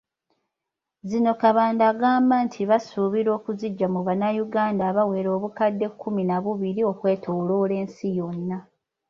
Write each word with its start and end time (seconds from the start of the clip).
Zino 1.09 1.31
Kabanda 1.41 1.83
agamba 1.91 2.35
nti 2.45 2.61
basuubira 2.69 3.29
okuziggya 3.37 3.87
mu 3.93 4.01
bannayuganda 4.07 4.83
abawera 4.91 5.29
obukadde 5.37 5.85
kkumi 5.91 6.23
na 6.29 6.37
bubiri 6.43 6.81
okwetoloola 6.91 7.73
ensi 7.81 8.07
yonna. 8.17 8.57